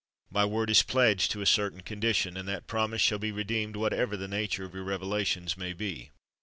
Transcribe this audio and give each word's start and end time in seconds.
"My 0.31 0.45
word 0.45 0.71
is 0.71 0.81
pledged 0.81 1.29
to 1.29 1.41
a 1.41 1.45
certain 1.45 1.81
condition; 1.81 2.35
and 2.35 2.47
that 2.49 2.65
promise 2.65 3.03
shall 3.03 3.19
be 3.19 3.31
redeemed, 3.31 3.75
whatever 3.75 4.17
the 4.17 4.27
nature 4.27 4.63
of 4.65 4.73
your 4.73 4.83
revelations 4.83 5.55
may 5.57 5.73
be." 5.73 6.09